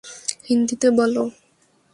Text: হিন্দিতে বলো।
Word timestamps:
হিন্দিতে 0.47 0.87
বলো। 0.97 1.23